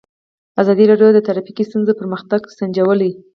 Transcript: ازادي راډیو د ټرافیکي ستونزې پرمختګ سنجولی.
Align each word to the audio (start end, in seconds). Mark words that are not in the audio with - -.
ازادي 0.61 0.85
راډیو 0.91 1.09
د 1.15 1.19
ټرافیکي 1.27 1.63
ستونزې 1.69 1.93
پرمختګ 1.99 2.41
سنجولی. 2.57 3.11